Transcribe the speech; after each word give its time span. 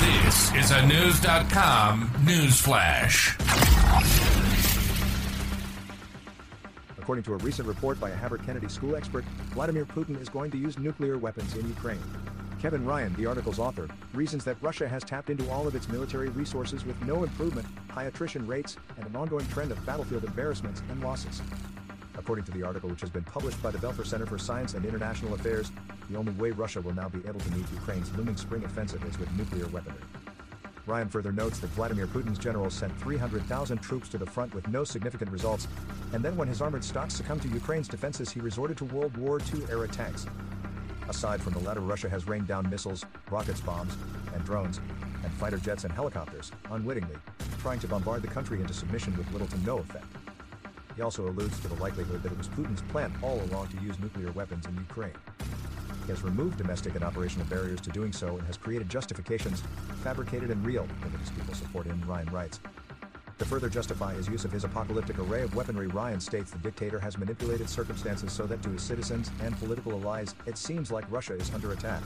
This 0.00 0.54
is 0.54 0.70
a 0.70 0.80
Knewz.com 0.82 2.10
news 2.24 2.60
flash. 2.60 3.36
According 6.98 7.24
to 7.24 7.34
a 7.34 7.36
recent 7.38 7.66
report 7.66 7.98
by 7.98 8.10
a 8.10 8.16
Harvard 8.16 8.44
Kennedy 8.44 8.68
School 8.68 8.94
expert, 8.94 9.24
Vladimir 9.54 9.84
Putin 9.84 10.20
is 10.20 10.28
going 10.28 10.52
to 10.52 10.56
use 10.56 10.78
nuclear 10.78 11.18
weapons 11.18 11.56
in 11.56 11.66
Ukraine. 11.66 12.02
Kevin 12.60 12.84
Ryan, 12.84 13.12
the 13.16 13.26
article's 13.26 13.58
author, 13.58 13.88
reasons 14.14 14.44
that 14.44 14.56
Russia 14.60 14.86
has 14.86 15.02
tapped 15.02 15.30
into 15.30 15.50
all 15.50 15.66
of 15.66 15.74
its 15.74 15.88
military 15.88 16.28
resources 16.28 16.84
with 16.84 17.00
no 17.02 17.24
improvement, 17.24 17.66
high 17.90 18.04
attrition 18.04 18.46
rates, 18.46 18.76
and 18.98 19.06
an 19.06 19.16
ongoing 19.16 19.46
trend 19.48 19.72
of 19.72 19.84
battlefield 19.84 20.22
embarrassments 20.22 20.80
and 20.90 21.02
losses. 21.02 21.42
According 22.18 22.44
to 22.46 22.52
the 22.52 22.64
article, 22.64 22.90
which 22.90 23.00
has 23.00 23.10
been 23.10 23.22
published 23.22 23.62
by 23.62 23.70
the 23.70 23.78
Belfer 23.78 24.04
Center 24.04 24.26
for 24.26 24.38
Science 24.38 24.74
and 24.74 24.84
International 24.84 25.34
Affairs, 25.34 25.70
the 26.10 26.16
only 26.18 26.32
way 26.32 26.50
Russia 26.50 26.80
will 26.80 26.94
now 26.94 27.08
be 27.08 27.20
able 27.28 27.38
to 27.38 27.50
meet 27.52 27.64
Ukraine's 27.72 28.12
looming 28.16 28.36
spring 28.36 28.64
offensive 28.64 29.02
is 29.04 29.18
with 29.18 29.32
nuclear 29.36 29.66
weaponry. 29.68 30.02
Ryan 30.84 31.08
further 31.08 31.32
notes 31.32 31.58
that 31.60 31.68
Vladimir 31.68 32.06
Putin's 32.06 32.38
generals 32.38 32.74
sent 32.74 32.98
300,000 33.00 33.78
troops 33.78 34.08
to 34.08 34.18
the 34.18 34.26
front 34.26 34.52
with 34.54 34.66
no 34.68 34.84
significant 34.84 35.30
results, 35.30 35.68
and 36.12 36.24
then 36.24 36.36
when 36.36 36.48
his 36.48 36.60
armored 36.60 36.82
stocks 36.82 37.14
succumbed 37.14 37.42
to 37.42 37.48
Ukraine's 37.48 37.88
defenses, 37.88 38.30
he 38.30 38.40
resorted 38.40 38.76
to 38.78 38.84
World 38.86 39.16
War 39.16 39.38
II 39.54 39.62
era 39.70 39.86
tanks. 39.86 40.26
Aside 41.08 41.40
from 41.40 41.52
the 41.52 41.60
latter, 41.60 41.80
Russia 41.80 42.08
has 42.08 42.26
rained 42.26 42.48
down 42.48 42.68
missiles, 42.68 43.04
rockets, 43.30 43.60
bombs, 43.60 43.96
and 44.34 44.44
drones, 44.44 44.80
and 45.22 45.32
fighter 45.34 45.58
jets 45.58 45.84
and 45.84 45.92
helicopters, 45.92 46.50
unwittingly, 46.70 47.16
trying 47.60 47.78
to 47.80 47.86
bombard 47.86 48.22
the 48.22 48.28
country 48.28 48.60
into 48.60 48.74
submission 48.74 49.16
with 49.16 49.30
little 49.32 49.46
to 49.48 49.58
no 49.58 49.78
effect. 49.78 50.06
He 50.98 51.02
also 51.02 51.28
alludes 51.28 51.60
to 51.60 51.68
the 51.68 51.80
likelihood 51.80 52.24
that 52.24 52.32
it 52.32 52.38
was 52.38 52.48
Putin's 52.48 52.82
plan 52.90 53.16
all 53.22 53.40
along 53.42 53.68
to 53.68 53.80
use 53.80 53.96
nuclear 54.00 54.32
weapons 54.32 54.66
in 54.66 54.74
Ukraine. 54.74 55.14
He 56.04 56.10
has 56.10 56.24
removed 56.24 56.58
domestic 56.58 56.96
and 56.96 57.04
operational 57.04 57.46
barriers 57.46 57.80
to 57.82 57.90
doing 57.90 58.12
so 58.12 58.36
and 58.36 58.44
has 58.48 58.56
created 58.56 58.88
justifications, 58.88 59.62
fabricated 60.02 60.50
and 60.50 60.66
real, 60.66 60.88
that 61.12 61.20
his 61.20 61.30
people 61.30 61.54
support 61.54 61.86
him, 61.86 62.02
Ryan 62.04 62.28
writes. 62.32 62.58
To 63.38 63.44
further 63.44 63.68
justify 63.68 64.14
his 64.14 64.26
use 64.26 64.44
of 64.44 64.50
his 64.50 64.64
apocalyptic 64.64 65.20
array 65.20 65.42
of 65.42 65.54
weaponry, 65.54 65.86
Ryan 65.86 66.18
states 66.18 66.50
the 66.50 66.58
dictator 66.58 66.98
has 66.98 67.16
manipulated 67.16 67.70
circumstances 67.70 68.32
so 68.32 68.48
that 68.48 68.60
to 68.64 68.70
his 68.70 68.82
citizens 68.82 69.30
and 69.40 69.56
political 69.60 69.92
allies, 69.92 70.34
it 70.46 70.58
seems 70.58 70.90
like 70.90 71.04
Russia 71.12 71.34
is 71.34 71.54
under 71.54 71.70
attack. 71.70 72.02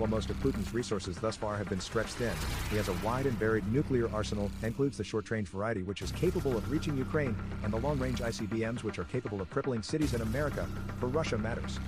While 0.00 0.08
most 0.08 0.30
of 0.30 0.40
Putin's 0.40 0.72
resources 0.72 1.18
thus 1.18 1.36
far 1.36 1.58
have 1.58 1.68
been 1.68 1.78
stretched 1.78 2.14
thin, 2.14 2.32
he 2.70 2.78
has 2.78 2.88
a 2.88 2.94
wide 3.04 3.26
and 3.26 3.36
varied 3.38 3.70
nuclear 3.70 4.10
arsenal, 4.14 4.50
includes 4.62 4.96
the 4.96 5.04
short-range 5.04 5.48
variety 5.48 5.82
which 5.82 6.00
is 6.00 6.10
capable 6.10 6.56
of 6.56 6.70
reaching 6.70 6.96
Ukraine, 6.96 7.36
and 7.62 7.70
the 7.70 7.76
long-range 7.76 8.20
ICBMs 8.20 8.82
which 8.82 8.98
are 8.98 9.04
capable 9.04 9.42
of 9.42 9.50
crippling 9.50 9.82
cities 9.82 10.14
in 10.14 10.22
America, 10.22 10.66
for 10.98 11.08
Russia 11.08 11.36
matters. 11.36 11.78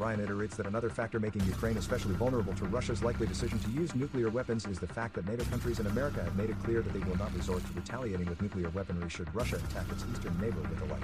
Ryan 0.00 0.26
iterates 0.26 0.56
that 0.56 0.66
another 0.66 0.90
factor 0.90 1.20
making 1.20 1.44
Ukraine 1.44 1.76
especially 1.76 2.14
vulnerable 2.14 2.54
to 2.54 2.64
Russia's 2.64 3.04
likely 3.04 3.28
decision 3.28 3.60
to 3.60 3.70
use 3.70 3.94
nuclear 3.94 4.30
weapons 4.30 4.66
is 4.66 4.80
the 4.80 4.88
fact 4.88 5.14
that 5.14 5.28
NATO 5.28 5.44
countries 5.44 5.78
and 5.78 5.86
America 5.86 6.24
have 6.24 6.34
made 6.34 6.50
it 6.50 6.58
clear 6.64 6.82
that 6.82 6.92
they 6.92 7.08
will 7.08 7.18
not 7.18 7.32
resort 7.36 7.64
to 7.64 7.72
retaliating 7.72 8.26
with 8.26 8.42
nuclear 8.42 8.70
weaponry 8.70 9.08
should 9.08 9.32
Russia 9.32 9.60
attack 9.70 9.86
its 9.92 10.04
eastern 10.12 10.36
neighbor 10.40 10.60
with 10.62 10.82
a 10.82 10.92
like. 10.92 11.02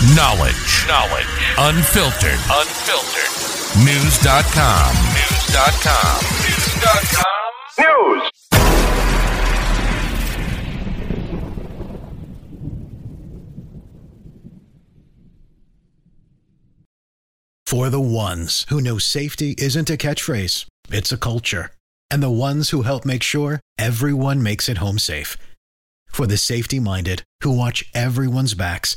Knowledge. 0.00 0.86
Knowledge. 0.88 1.26
Unfiltered. 1.58 2.40
Unfiltered. 2.48 3.28
Knewz.com. 3.84 4.94
Knewz.com. 4.96 6.20
Knewz.com. 6.40 7.24
News. 7.84 8.30
For 17.66 17.90
the 17.90 18.00
ones 18.00 18.64
who 18.70 18.80
know 18.80 18.96
safety 18.96 19.54
isn't 19.58 19.90
a 19.90 19.98
catchphrase, 19.98 20.64
it's 20.90 21.12
a 21.12 21.18
culture. 21.18 21.72
And 22.10 22.22
the 22.22 22.30
ones 22.30 22.70
who 22.70 22.82
help 22.82 23.04
make 23.04 23.22
sure 23.22 23.60
everyone 23.78 24.42
makes 24.42 24.66
it 24.70 24.78
home 24.78 24.98
safe. 24.98 25.36
For 26.08 26.26
the 26.26 26.38
safety 26.38 26.80
minded 26.80 27.22
who 27.42 27.52
watch 27.52 27.84
everyone's 27.94 28.54
backs, 28.54 28.96